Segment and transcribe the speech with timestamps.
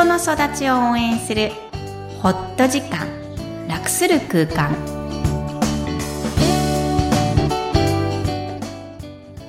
[0.00, 1.50] 人の育ちを応援する
[2.22, 3.06] ホット時間
[3.68, 4.74] 楽する空間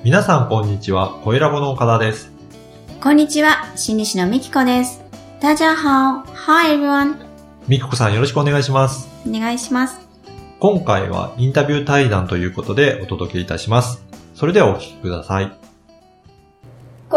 [0.04, 2.34] 皆さんこんにちは、声ラボの岡田です。
[3.00, 5.02] こんにちは心理師のみきこです
[5.40, 7.16] 大家好 Hi everyone
[7.70, 9.08] みきこさんよろしくお願いします。
[9.26, 10.02] お願いします
[10.60, 14.04] 今回はインタビュー対談ということでお届けいたします。
[14.36, 15.71] それではお聞きください。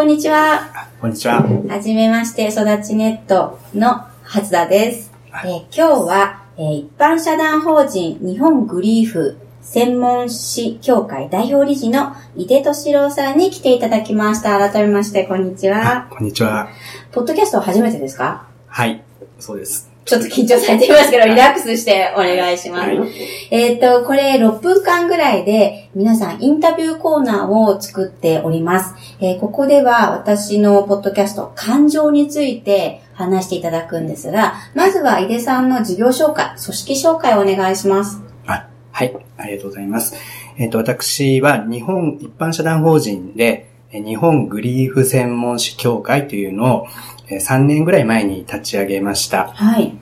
[0.05, 1.43] こんにちはこんにちは。
[1.67, 5.11] はじめまして、育ちネットの初田です。
[5.29, 14.59] えー今日は、えー一般社団法人日本グリーフ専門士協会代表理事の井出敏郎さんに来ていただきました。
[14.71, 16.07] 改めまして、こんにちは。
[16.11, 16.69] こんにちは。
[17.11, 18.45] ポッドキャストは初めてですか？
[18.67, 19.03] はい。
[19.39, 19.91] そうです。
[20.05, 22.91] ちょっと緊張されていますけど、リラックスしてお願いします。
[22.91, 23.11] はい。
[23.51, 28.95] えっ、と、これ6分間ぐらいで皆さんインタビューコーナーを作っております。
[29.21, 38.21] えーここでは私のポッドキャスト、感情について話していただくんですが、まずは井出さんの事業紹介、組織紹介をお願いします。
[38.47, 39.17] あ、はい。
[39.39, 40.15] ありがとうございます。
[40.59, 49.49] えっ、と、私は日本一般社団法人で、え日本グリーフ専門士協会というのを、えー3年ぐらい前に立ち上げました。
[49.55, 49.97] はい。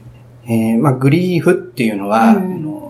[0.45, 2.83] えーまあ、グリーフっていうのは、うんあの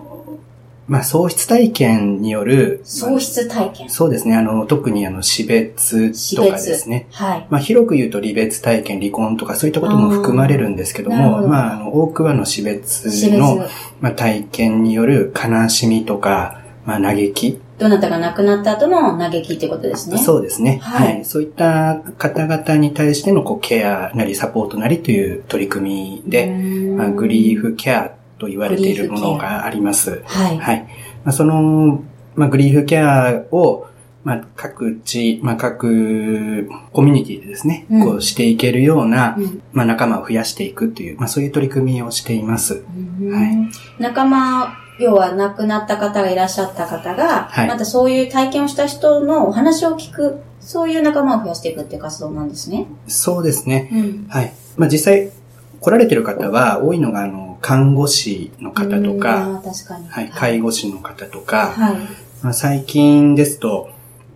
[0.87, 3.89] まあ、喪失体験による、喪失体験。
[3.89, 4.35] そうですね。
[4.35, 7.07] あの、特にあの、死別死とかで別すね。
[7.11, 7.47] はい。
[7.49, 13.39] まあ、広く言うと離別体験、離婚とかそういったことも含まれるんですけども、どまあ、あの、多くはあの死別死別。
[13.39, 13.65] の、
[14.01, 20.17] まあ、体験による悲しみとか、まあ、嘆き、どなたが亡くなった後の嘆きってことですね。
[20.17, 21.25] そうですね、ははいい。
[21.25, 26.47] そういった方々に対してのこうケアなりサポートなりという取り組みで、
[26.95, 30.21] まあ、グリーフケアと言われているものがあります。
[30.25, 30.57] はい。
[30.57, 30.87] はい。
[31.23, 32.03] まあ、その、
[32.35, 33.87] まあ、グリーフケアを、
[34.23, 42.83] まあ、各地、まあ、各コミュニティでですね、うんこうしていけるような、うんまあ、仲間を増やしていくという、まあ、そういう取り組みをしています。
[42.85, 52.87] うん仲間、要は亡くなった方がいらっしゃった方が、はいまたそういう体験をした人のお話を聞く、そういう仲間を増やしていくっていう活動なんですね。
[53.07, 53.89] そうですね。
[53.91, 54.25] うん。
[54.29, 54.53] はい。
[54.77, 55.31] まあ、実際、
[55.79, 60.07] 来られてる方は、多いのが、あの、看護師の方とうんか、かに。
[60.07, 61.95] はい、介護士の方とか、はい。
[62.41, 63.89] まあ、最近ですと、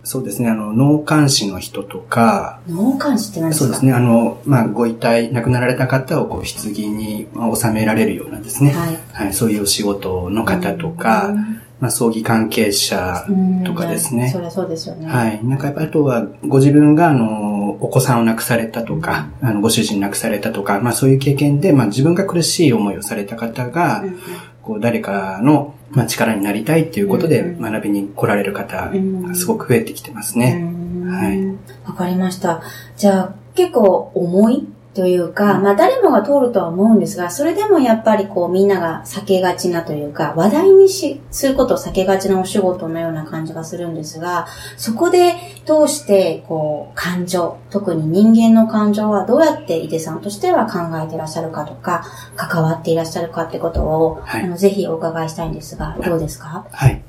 [0.08, 3.64] そうですね、あの、脳幹視の人とか、脳幹視って何ですか？
[3.64, 8.98] そうですね、あの、まあ、ご遺体、亡くなられた方を、こう、棺にまあ収められるようなですね、はい。
[9.12, 11.34] はい、そういうお仕事の方とか、
[11.80, 14.30] まあ、葬儀関係者うんとかですね。
[14.30, 15.06] そりゃそうですよね。
[15.06, 15.44] はい。
[15.44, 24.18] なんかやっぱりあとは、ご自分が、あの、お子さんを亡くされたとか、あの、ご主人亡くされたとか、まあそういう経験で、まあ自分が苦しい思いをされた方が、うん
[24.68, 30.60] こう、誰かの、まあ力になりたいっていうことでうん学びに来られる方うんがすごく増えてきてますね。
[30.60, 32.60] うんはいわかりました。
[32.98, 45.34] じゃあ、結構重いというか、まあ誰もが通るとは思うんですが、それでもやっぱりこうみんなが避けがちなというか、話題にし、することを避けがちなお仕事のような感じがするんですが、そこで
[45.66, 52.04] 通してこう感情、特に人間の感情はどうやって井出さんとしては考えていらっしゃるかとか、
[52.36, 54.42] 関わっていらっしゃるかってことを、はい。
[54.42, 56.66] あのぜひお伺いしたいんですが、どうですか？
[56.72, 57.02] はい。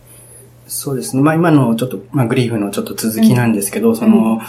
[0.67, 1.23] そうですね。
[1.23, 4.39] まあ今のちょっと、まあグリーフのちょっと続きなんですけど、その、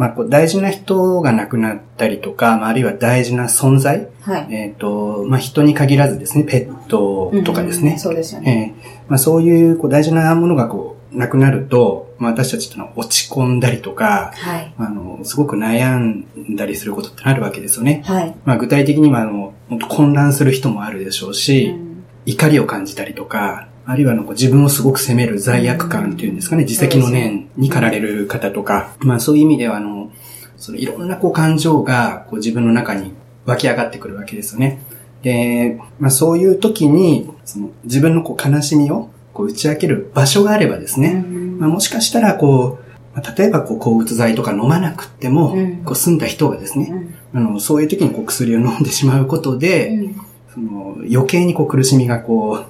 [0.00, 4.46] まあこう大事な人が亡くなったりとか、まああるいは大事な存在、はい。
[4.50, 7.92] えっ、と、まあ人に限らずですね、ペットとかですね。
[7.92, 8.74] うんそうですよね。
[8.82, 14.74] えーまあ、そういうこう大事なものがこうなくなると、まあ、私たちのは落ち込んだりとか、はい。
[14.78, 18.02] あの、すごく悩んだりすることってあるわけですよね。
[18.06, 18.34] はい。
[18.46, 19.52] まあ、具体的にはあの、
[19.90, 21.90] 混乱する人もあるでしょうし、うん
[22.26, 30.12] 怒りを感じたりとか、あるいはあのこう自分をすごく責める罪悪感っていうんですかね、自責の念に駆られる方とか、まあそういう意味ではあの、
[30.56, 33.12] そのいろんなこう感情がこう自分の中に
[33.46, 34.82] 湧き上がってくるわけですよね。
[35.22, 41.24] で、まあそういう時に、その自分のこう悲しみをこう打ち明ける場所があればですね、
[41.58, 45.84] まあもしかしたらこう、まあ例えばこう抗うつ剤とか飲まなくっても、うん。
[45.84, 46.92] こう済んだ人がですね、
[47.32, 47.48] うん。
[47.48, 50.16] あの、そういう時にこう薬を飲んでしまうことで、うん。
[50.52, 52.69] その余計にこう苦しみがこう、う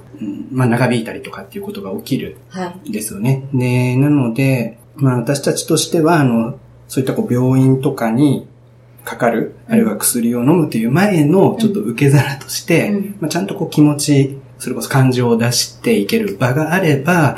[0.51, 2.89] まあ長引いたりとかっていうことが起きるはい。
[2.89, 3.47] んですよね。
[3.53, 8.47] で、なので、まあ私たちとしては、あの、そういったこう病院とかに
[9.05, 13.15] かかる、あるいは薬を飲むという前のちょっと受け皿として、うん。
[13.21, 17.37] まあちゃんとこう気持ち、それこそ感情を出していける場があれば、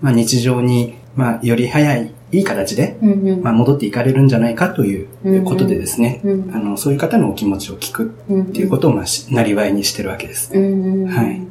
[0.00, 3.42] まあ日常に、まあより早い、いい形で、うんうん。
[3.42, 10.52] まあ戻っていかれるんじゃないかということでですね、うんあの、そういう方のお気持ちを聞くうんっていうことを、まあ、しなりわいにしてるわけです。
[10.52, 11.06] うん。
[11.06, 11.46] はい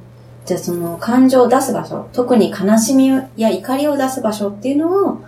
[0.45, 3.07] じゃあその感情を出す場所、特に悲しみ
[3.37, 5.21] や怒りを出す場所っていうのを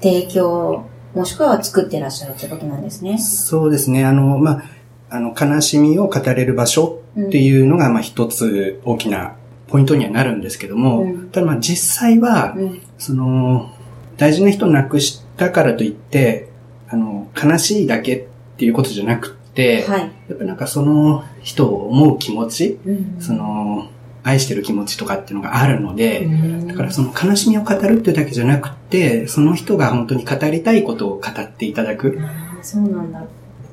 [0.00, 3.18] 提供、もしくは作ってらっしゃるってことなんですね。
[3.18, 4.04] そうですね。
[4.04, 4.62] あの、まあ、
[5.08, 9.36] あの、悲しみを語れる場所っていうのが、まあ一つ大きな
[9.68, 12.80] ポイントにはなるんですけども、うんただまあ実際は、うん。
[12.98, 13.72] その、
[14.16, 16.48] 大事な人を亡くしたからといって、
[16.88, 18.24] あの、悲しいだけっ
[18.56, 20.00] ていうことじゃなくって、はい。
[20.00, 23.88] やっぱなんかその人を思う気持ち、うんその、
[24.26, 32.18] 愛してる気持ちとかっていうのがあるので、うんだからその悲しみを語るっていうだけじゃなくて、その人が本当に語りたいことを語っていただく。
[32.60, 33.24] そうなんだ。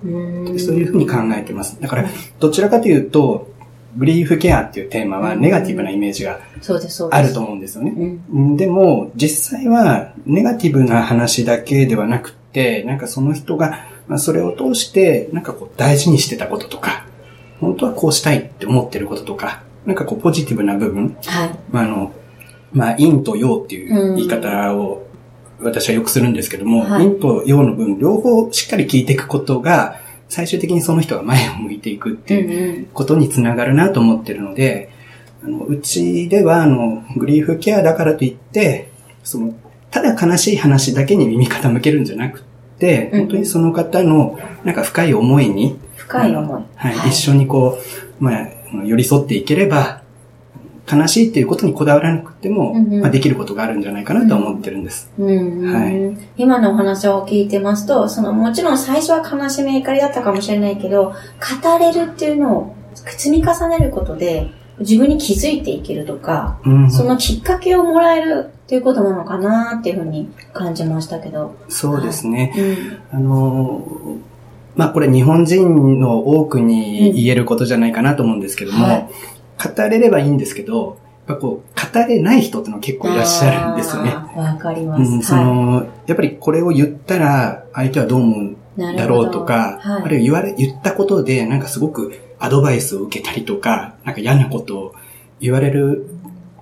[0.05, 1.81] うんそういうふうに考えてます。
[1.81, 2.05] だから、
[2.39, 3.51] どちらかというと、
[3.97, 6.39] グリーフケアっていうテーマはネガティブなイメージが。
[7.09, 8.19] あると思うんですよね。
[8.31, 8.57] うん。
[8.57, 17.06] でも、実際は、ネガティブな話だけではなくて、なんかその人が、まあ、それを通して、なんかこう、大事にしてたこととか、
[17.59, 21.59] 本当はこうしたいって思ってることとか、なんかこう、ポジティブな部分、はい。
[21.71, 22.12] まあ、あの、
[22.71, 25.07] まあ、陰と陽っていう言い方を、
[25.59, 27.07] 私はよくするんですけども、はい。
[27.07, 30.00] 陰と陽の分、両方しっかり聞いていくことが、
[30.30, 34.89] 最終的にその人が前を向いていくっていううんことにつながるなと思ってるので、
[35.44, 38.89] あのうちでは、あの、グリーフケアだからといって、
[39.24, 39.53] その、
[39.91, 42.44] ただ悲しい話だけに耳傾けるんじゃなく
[42.80, 46.63] て、うん本当にその方の、なんか深い思いに、深い思い。
[46.75, 47.77] はい、一緒にこ
[48.19, 48.47] う、まあ、
[48.83, 50.03] 寄り添っていければ、
[50.91, 55.09] 悲しいっていうことにこだわらなくても、うんうんまあ、できることがあるんじゃないかなと思ってるんです。
[55.17, 64.49] うんはい今のお話を聞いてますと、そのもちろん最初は悲しみ怒りだったかもしれないけど、語れるっていうのを積み重ねることで、
[64.79, 71.55] 自分に気づいていけるとか、うん、そのきっかけをもらえるっていうことなのかなっていうふうに感じましたけど。
[71.69, 72.53] そうですね。
[73.11, 73.17] うん。
[73.17, 74.32] あのー
[74.75, 79.09] まあこれ日本人の多くに言えることじゃないかなと思うんですけども、はい
[79.57, 80.97] 語れればいいんですけど、
[81.27, 84.11] やっぱこう、語れない人ってのは結構いらっしゃるんですよね。
[84.35, 85.11] わかります。
[85.11, 90.03] うん、そはの、やっぱりこれを言ったら相手はどう思うんだろうとか、はい。
[90.03, 94.95] あるいは言われ、言ったことでなんかすごくアドバイスを受けたりとか、なんか嫌なことを
[95.39, 96.07] 言われる、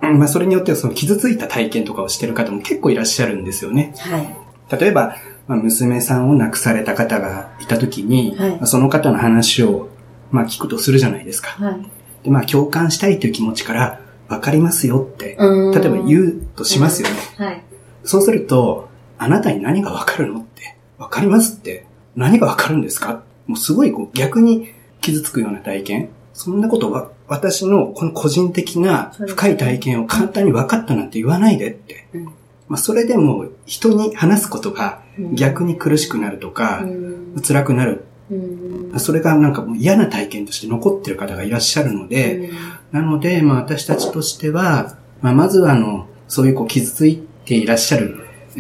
[0.01, 3.93] うんまあそれによってはその傷ついた体験とかをしてる方も結構いらっしゃるんですよね。
[3.99, 4.35] はい。
[4.79, 5.15] 例えば、
[5.51, 9.89] まあ、娘さんを亡くされた方がいたときに、はいまあその方の話を、
[10.31, 11.49] まあ、聞くとするじゃないですか。
[11.61, 11.85] はい。
[12.23, 13.99] でまあ、共感したいという気持ちから、
[14.29, 17.15] わかりますよって、例えば言うとしますよね。
[17.35, 17.63] はい。
[18.05, 18.87] そうすると、
[19.17, 23.21] あなたに何がわかるのって、わかりますって、何がわかるんですか？
[23.45, 24.69] もうすごいこう逆に
[25.01, 26.09] 傷つくような体験。
[26.33, 32.07] そんなことは、私のこの個人的な深い体験を簡単に分かったなんて言わないでって。
[32.13, 32.33] うん
[32.71, 38.05] まあ、それでも人に話すことがうん逆に苦しくなるとかう、ん辛くなる。
[38.31, 42.49] うんそれがなんかもう嫌な体験として残ってる方がいらっしゃるので、
[42.91, 48.19] なので、まあ私たちとしては、まあまずはあの、そういうこう傷ついていらっしゃる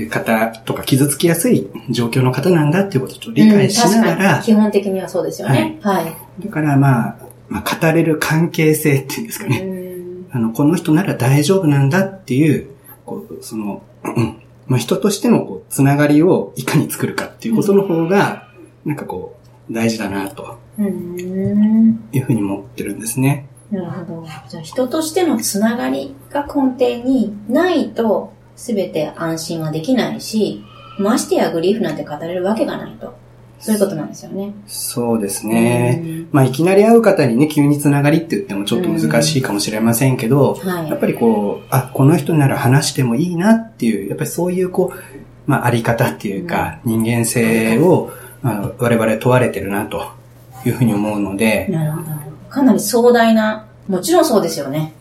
[0.09, 5.79] 方とか傷つきやすい状況の方なんだっていうことを理解しながうん基本的にはそうですよね。
[5.81, 6.13] はい。
[6.43, 7.15] だからまあ、
[7.47, 9.59] まあ語れる関係性っていうんですかね。
[9.59, 9.91] うん
[10.33, 12.67] あの、この人なら大丈夫なんだっていう、
[13.05, 18.47] こう、その、う んまあ人としてのこう、つながりをいかに作るかっていうことの方が、
[18.85, 19.37] なんかこ
[19.69, 23.47] う、大事だなとうんいうふうに思ってるんですね。
[23.71, 24.27] なるほど。
[24.49, 30.63] じゃあ人としてのつながりが根底にないと全て安心はできないし、
[30.99, 33.15] ましてやグリーフなんて語れるわけがないと。
[33.61, 34.53] そういうことなんですよね。
[34.65, 36.01] そうですね。
[36.03, 40.89] うんまあ、いきなり会う方にね、急につながりって言ってもちょっと難しいかもしれませんけど、はい。
[40.89, 44.99] やっぱりこう、あ、この人なら話してもいいなっていう、やっぱりそういうこう、
[45.45, 50.11] まあ、あり方っていうか、人間性を、まあ、我々問われてるなと
[50.65, 52.07] いうふうに思うので、なるほど。
[52.49, 54.93] かなり壮大な、もちろんそうですよね。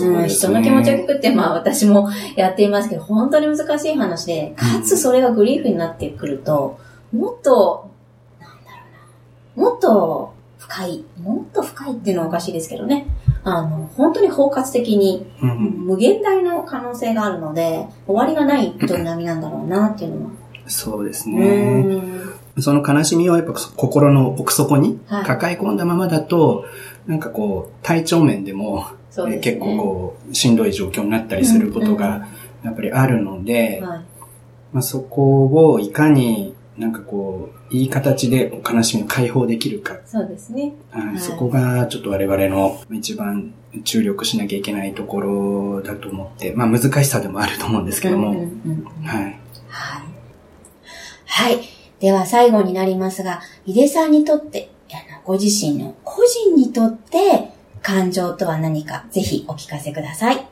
[0.00, 6.78] うん、人の気持ちを聞くって、まあ私もやっていますけど、本当に難しい話で、かつそれがグリーフになってくると、
[7.12, 7.90] もっと、
[9.56, 13.06] もっと深い、もっと深いっていうのはおかしいですけどね。
[13.44, 20.30] あの、本当に包括的に、うん無限大の可能性があるので、終わりがない営みなんだろうなっていうのは。
[20.66, 21.80] そうですうね。
[21.82, 22.32] ん。
[22.58, 26.64] その悲しみをやっぱ心の奥底にはい抱え込んだままだと、
[27.06, 28.86] なんかこう、体調面でも、
[29.28, 29.38] ね。
[29.38, 32.26] 結構こう、しんどい状況になったりすることが、
[32.64, 34.00] やっぱりあるので、はい。
[34.72, 40.74] まあ、そこをいかになんかこう、いい形で悲しみを解放できるか、そうですね。
[40.90, 43.54] はいいそこがちょっと我々の一番
[43.84, 49.24] 注力しなきゃいけないところだと思って、まあ難しさでもあると思うんですけども、うんうんうんはい。
[49.68, 50.16] はい。
[51.26, 51.60] はい。
[52.00, 54.70] では最後になりますが、井出さんにとって、
[55.24, 57.50] ご自身の個人にとって
[57.82, 60.46] 感情とは何か、ぜひお聞かせください。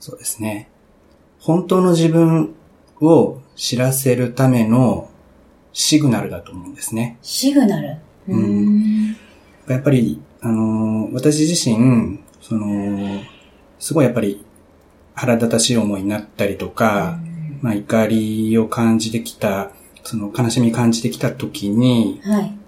[0.00, 0.68] そうですね。
[1.38, 2.54] 本当の自分
[3.00, 5.08] を知らせるための
[5.78, 7.18] シグナルだと思うんですね。
[7.22, 7.98] シグナル。
[8.26, 9.16] うーん。
[9.68, 13.22] やっぱり、あのー私自身、その、
[13.78, 14.44] すごいやっぱり
[15.14, 17.20] 腹立たしい思いになったりとか、
[17.62, 19.70] まあ怒りを感じてきた、
[20.02, 22.58] その悲しみ感じてきた時に、はい。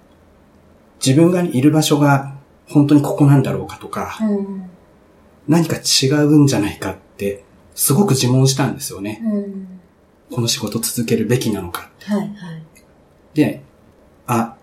[1.04, 2.36] 自分がいる場所が
[2.68, 4.70] 本当にここなんだろうかとか、うん。
[5.48, 7.42] 何か違うんじゃないかって、
[7.74, 9.20] すごく自問したんですよね。
[9.24, 9.80] うん。
[10.30, 11.90] この仕事続けるべきなのか。
[12.04, 12.30] はい、はい。
[13.34, 13.62] で、
[14.26, 14.56] あ、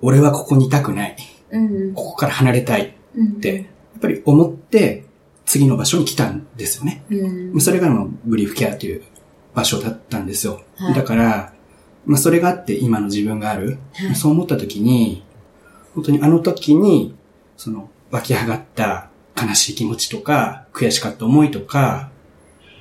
[0.00, 1.16] 俺はここにいたくない。
[1.50, 1.94] うん。
[1.94, 3.26] ここから離れたいうん。
[3.26, 5.04] って、やっぱり思って、
[5.44, 7.04] 次の場所に来たんですよね。
[7.10, 7.60] うん。
[7.60, 9.02] それがあのブリーフケアという
[9.54, 10.62] 場所だったんですよ。
[10.76, 11.52] はいだから、
[12.06, 13.78] まあそれがあって今の自分がある。
[13.92, 15.24] はいそう思った時に、
[15.94, 17.14] 本当にあの時に、
[17.56, 22.10] その湧き上がった悲しい気持ちとか、悔しかった思いとか、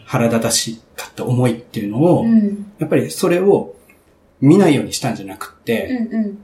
[0.05, 2.73] 腹立たしかった思いっていうのを、うん。
[2.79, 3.75] やっぱりそれを
[4.41, 6.25] 見ないようにしたんじゃなくって、うん。
[6.25, 6.37] うん。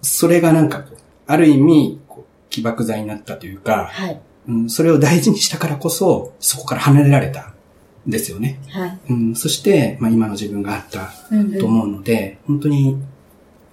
[0.00, 4.20] それがなんかこう、ある意味、こう起爆剤になったというか、はい。
[4.48, 7.52] うん、それを大事にしたからこそ、そこから離れられた
[8.06, 8.58] んですよね。
[8.68, 8.98] はい。
[9.10, 11.58] うん、そして、まあ、今の自分があったうん。
[11.58, 12.98] と思うので、本当に、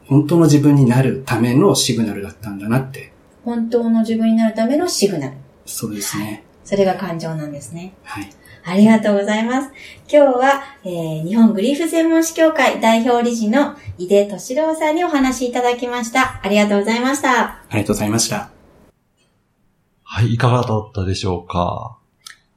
[0.05, 3.11] 本当の自分になるためのシグナルだったんだなって、
[3.45, 5.37] 本当の自分になるためのシグナル。
[5.65, 6.43] そうですね。
[6.63, 7.93] それが感情なんですね。
[8.03, 8.29] はい。
[8.65, 9.69] ありがとうございます。
[10.11, 16.39] 今日は、えー日本グリーフ専門士協会代表理事の井出敏郎さんにお話しいただきました。
[16.43, 17.41] ありがとうございました。
[17.41, 18.51] ありがとうございました。
[20.03, 21.97] はい、いかがだったでしょうか？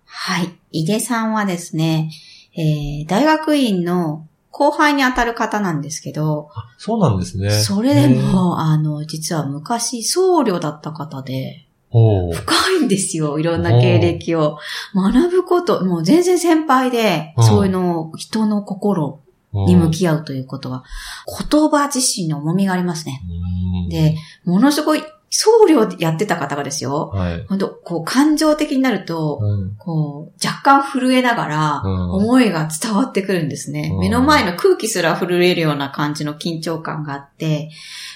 [0.04, 0.52] はい。
[0.70, 2.10] 井出さんはですね、
[2.54, 7.50] えー大学院の後輩にあたる方なんですけど、そうなんですね。
[7.50, 13.38] それでも、あの、実は昔僧侶だった方で、深いんですよ。
[13.38, 14.58] いろんな経歴を。
[14.94, 19.20] 学ぶこと、もう全然先輩で、うんそういうのを、人の心
[19.52, 20.84] に向き合うということは、
[21.50, 23.22] 言葉自身の重みがありますね。
[23.84, 25.02] うんで、ものすごい、
[25.34, 27.08] 僧侶やってた方がですよ。
[27.08, 27.46] はい。
[27.48, 33.90] 本当こう、感情的になると、うんこう、若干震えながら、うん思いが伝わってくるんですね。
[33.94, 37.70] うん目の前の空気すら震えるような感じの緊張感があって、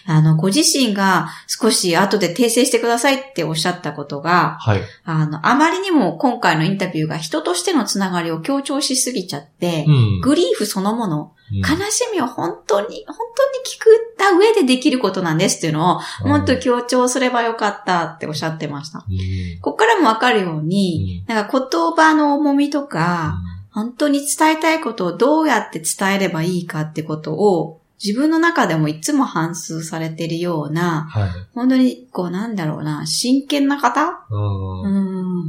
[0.05, 4.83] あの、ご自身が少し後で訂正してくださいっておっしゃったことが、はい。
[5.05, 18.99] あの、あまりにも今回のインタビューが人としてのつながりを強調しすぎちゃって、うんグリーフそのもの、うん悲しみを本当に、本当に聞くった上でできることなんですっていうのを、もっと強調すればよかったっておっしゃってました。
[18.99, 19.61] うん。
[19.61, 23.39] ここからもわかるように、なんか言葉の重みとか、
[23.71, 31.31] 本当に伝えたいことをどうやって伝えればいいかってことを、自分の中でもいつも反芻されているような、はい。
[31.55, 34.27] 本当に、こうなんだろうな、真剣な方？
[34.31, 34.89] うんう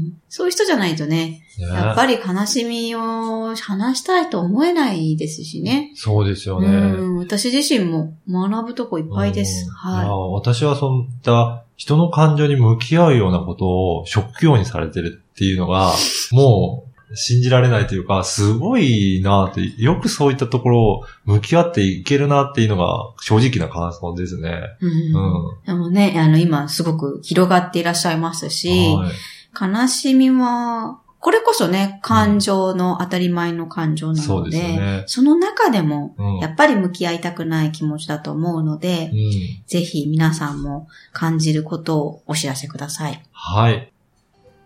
[0.07, 0.13] ん。
[0.29, 5.91] そういう人じゃないとね、やっぱり悲しみを話したいと思えないですしね。
[5.95, 6.67] そうですようね。
[6.69, 7.17] ん。
[7.17, 9.67] 私自身も学ぶとこいっぱいです。
[9.85, 15.93] うんい私はそういった人の感情に向き合うようなことを職業にされてるっていうのが、
[16.31, 24.49] もう信じられないというか、すごいなって、よくそういったところを向き合っていけるなっていうのが正直な感想ですね。
[24.81, 24.85] い。
[24.85, 25.65] うんうん。
[25.65, 29.11] でもね、あの、今すごく広がっていらっしゃいますし、はい
[29.59, 35.03] 悲しみは、これこそね、感情の当たり前の感情なそうですので、よね。
[35.07, 36.37] その中でも、うん。
[36.37, 43.21] やっぱり向き合いたくない気持ちだと思うので、うんぜひ皆さんも感じることをお知らせください。
[43.31, 43.91] はい。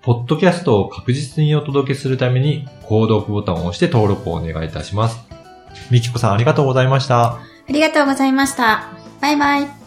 [0.01, 5.19] ポッドキャストを確実にお届けするために、購読ボタンを押して登録をお願いいたします。
[5.91, 7.33] みきこさんありがとうございました。
[7.33, 7.39] あ
[7.69, 8.89] りがとうございました。
[9.21, 9.80] バイバイ。